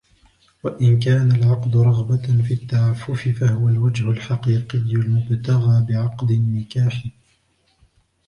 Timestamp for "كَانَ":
0.99-1.31